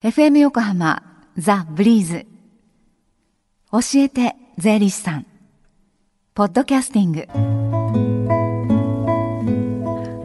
[0.00, 1.02] FM 横浜
[1.36, 2.24] ザ・ブリーズ。
[3.72, 5.26] 教えて税理士さん。
[6.34, 7.26] ポッドキャスティング。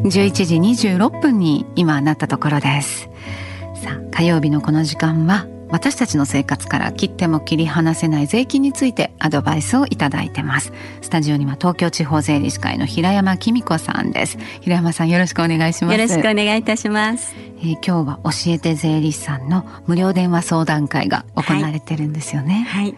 [0.07, 3.09] 11時26分に今なったところです。
[3.73, 10.72] さあ火曜日のこの時間は私たちの生活から切っても切り離せない税金についてアドバイスをいただいてます。
[11.02, 14.38] スタジオには東京地方税理士会の平山紀美子さんです。
[14.62, 16.00] 平山さんよろしくお願いします。
[16.00, 17.34] よろしくお願いいたします。
[17.58, 22.67] えー、今日は教えて税理士さんの無料電話相談会が行われてるんですよね。
[22.70, 22.95] はい、はい、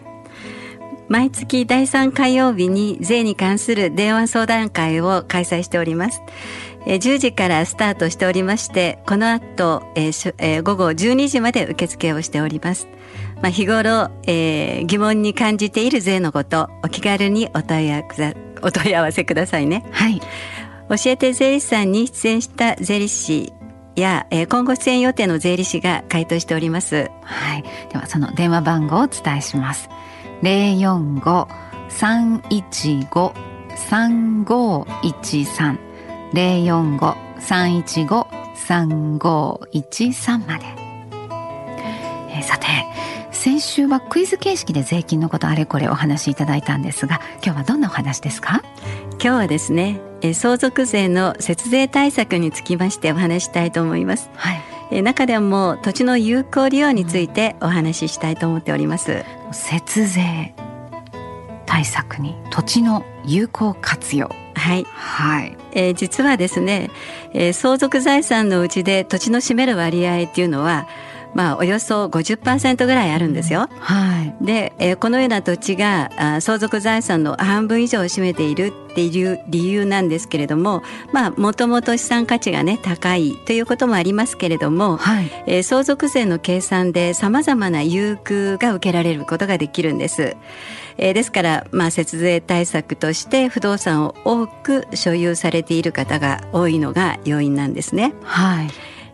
[1.08, 6.20] 毎月第3火曜日に税に関する電話相談会を開催しております。
[6.86, 12.88] えー、10時からスタートしておりまして、この後、えーえー、午後12時まで受付をしております。
[13.42, 19.84] まあ、日頃、えー、疑問に感じている税のこと、お気軽にお問い合わせくださいね。
[19.92, 20.20] はい。
[20.88, 23.52] 教えて税理士さんに出演した税理士
[23.96, 27.10] や、えー、今後出演予定の税理士が回答しております。
[27.22, 27.64] はい。
[27.92, 29.88] ではその電話番号をお伝えします。
[30.42, 30.76] 零
[36.32, 40.64] 四五三一五三五一三零四五三一五三五一三まで。
[42.30, 42.66] えー、さて。
[43.30, 48.62] 先週はクイズ形式で税金のことあれこれお話しいただいたんですが今日はどんなお話ですか？
[49.12, 54.30] 今日はですねえ相続税の節税対策につきましてお話したいと思います。
[54.34, 54.60] はい。
[54.90, 59.24] え中でも土地の有効利用についてお話ししたいと思っております。
[59.52, 60.52] 節税
[61.66, 64.28] 対策に土地の有効活用。
[64.66, 66.90] はい、はい、えー、実はですね、
[67.32, 70.88] えー、相続財産のうちで土地の占める割合っていうのは
[71.36, 73.68] まあ、およそ50%ぐらいあるんですよ。
[73.78, 80.82] はい、で、えー、このような土地があ相続財産の半分以上を占めているっていう理由なんですけれども
[81.12, 90.38] まあもともと資産価値がね高いということもありますけれども、はい、えー、相続税の計算でさまざまな優遇が受けられることができるんです。
[90.96, 98.14] えー、ですから、まあ、節税対策として不動産を多く所有されている方が多いのが要因なんですね。
[98.22, 98.70] はい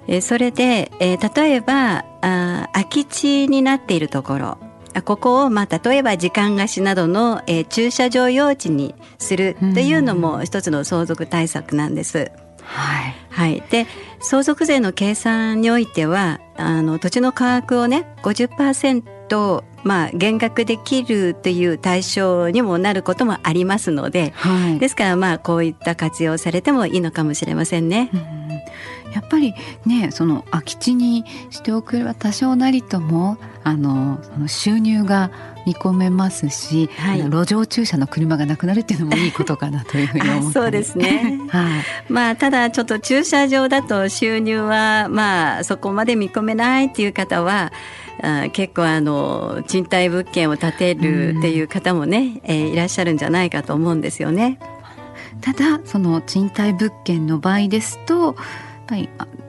[0.08, 4.58] えそれで、えー、例えばあ空き地になっているところ。
[5.00, 12.30] ここを、まあ、例えば時間貸しなどの、えー、駐車場用地にするというのも一つの相続対策なんです。
[12.62, 13.86] はい、はい、で
[14.20, 28.10] 相続税の計算においてはあの土地の価格をね50%まあ減額できるという対象にもなることもありますので、はい、ですからまあこういった活用されてもいいのかもしれませんね。
[28.12, 28.16] う
[28.48, 28.51] ん
[29.14, 29.54] やっぱり
[29.86, 35.30] ねその空き地にしておくれば多少なりともあのその収入が
[35.66, 47.72] 見込めますし、はい、路上駐車の車がなくなるっていうのもいいことかなというふうに思ってそうですね、はい、まあただちょっと駐車場だと収入はまあそこまで見込めないっていう方は
[48.22, 54.58] あ結構あの賃貸物件を建てるっていう方もね、えー、いらっしゃるんじゃないかと思うんですよね。
[55.40, 58.36] ただその賃貸物件の場合ですと
[58.92, 59.08] ぱり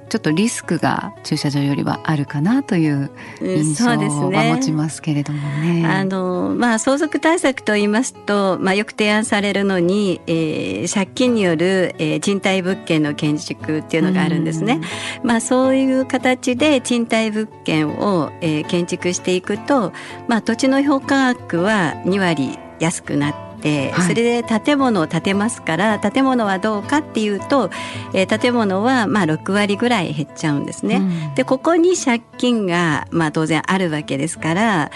[0.10, 3.10] ちょっとリスクが駐車場よりはあるかなという
[3.42, 5.82] 印象は持ちますけれどもね。
[5.82, 14.82] ねあのまあ相続対策と言いますと、まあ、よく提案されるのに、えー、借金による、えー、賃貸物件の建築っていうのがあるんですね。
[15.24, 19.94] まあそういう形で賃貸物件を、えー、建築していくと、
[20.28, 23.53] まあ土地の評価額は2割安くなって、
[23.92, 27.70] はい、それで建物を建てますから建物はどうかっていうと、
[28.14, 30.98] えー、建物はまあ6割ぐらい減っちゃうんですね。
[30.98, 31.00] う
[31.32, 34.92] ん、でここに借金がまあ当然あるわけですから、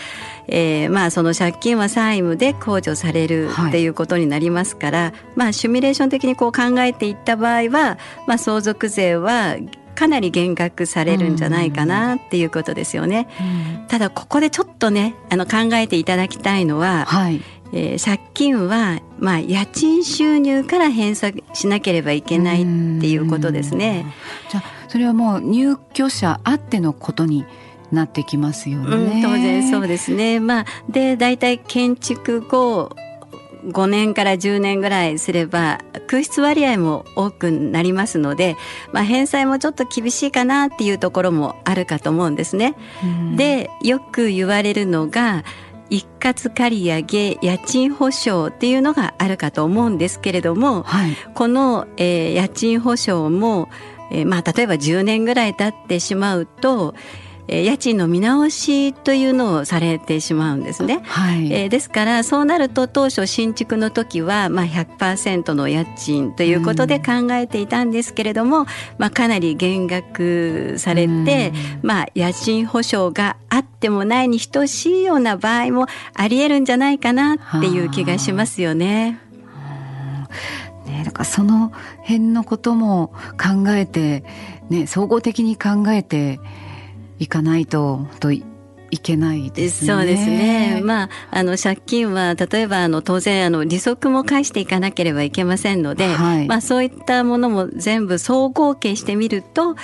[0.47, 9.57] えー、まあその借金は債務で控除されるっていうことになりますから、はい、まあシミュレーション的にこう考えていった場合は、まあ、相続税は
[9.97, 13.27] かなり減額されるんじゃないかなっていうことですよね。
[13.79, 17.41] うん、ただここでちょっとねあの考えていただきたいのは、はい
[17.73, 24.05] えー、借金は、まあ、家賃収入から返済しなければいけないっていうことですね。
[24.49, 27.45] じゃそれはもう入居者あってのことに
[27.91, 28.95] なってきますよね。
[28.95, 30.39] うん、当然そうですね。
[30.39, 32.95] まあ、で大体建築後
[33.67, 38.55] 5年から10年ぐらいすれば空室割合も多くなりますので、
[38.93, 42.75] まあ、返済もちょっと厳しいかなっていうところもあるかと思うんですね。
[43.35, 45.43] でよく言われるのが
[45.89, 53.69] 一括借り上げ家賃保証っていうのがあるかと思うんですけれども、はい、この、えー、家賃保証も、
[54.11, 56.95] えー、まあ例えば10年ぐらい経ってしまうと
[57.47, 61.01] えー、家賃の見直しというのをされてしまうんですね。
[61.03, 68.65] はい、えー、ですからそうなると当初新築の時はまあ100%の家賃ということで考えていたんですけれども、うん、
[68.97, 71.23] まあ、かなり減額されて、うん、
[71.81, 79.19] まあ、家賃保証があってもないに等しいような場合もありえるんじゃないかなっていう気がしますよね。
[80.85, 81.71] ね、だからその
[82.01, 84.23] 辺のことも考えて、
[84.69, 86.39] ね、総合的に考えて
[87.19, 88.31] いかないとと
[88.89, 89.93] いけないですね。
[89.93, 90.81] そうですね。
[90.83, 99.75] まあ、あの借金は例えばあの当然あの利息も返していかなければいけませんので、はい、まあそういったものも全部総合計してみると、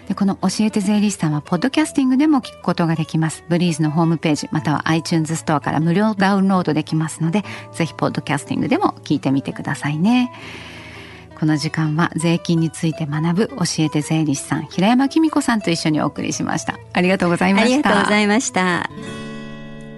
[0.08, 3.44] でこの教えて税理士さんはポッドキャスティングでも聞くことができます。
[3.48, 7.42] ブリーズのホームページまたは iTunes ストアから無料ダウンロードできますので
[7.72, 10.32] ぜひポッドキャスティングでも聞いてみてくださいね。
[11.38, 16.78] この時間は税金について学ぶ教えて税理士さん平山紀美子さんと一緒にお送りしました。
[16.92, 17.74] ありがとうございました。
[17.74, 18.90] ありがとうございました。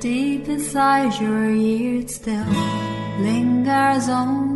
[0.00, 2.44] Deep inside your ears still
[3.22, 4.55] lingers on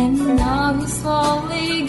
[0.00, 1.87] And now you're slowly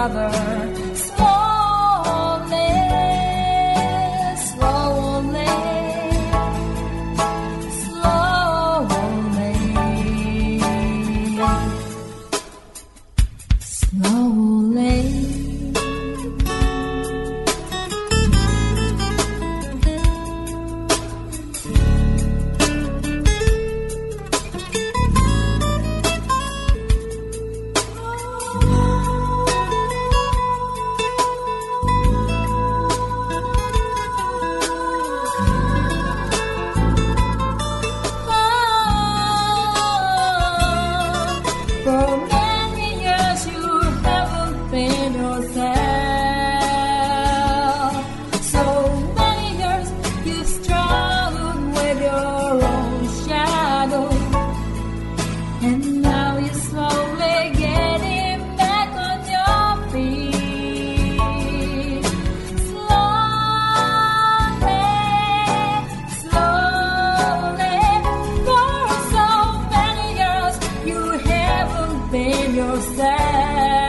[0.00, 0.79] other
[73.20, 73.79] there.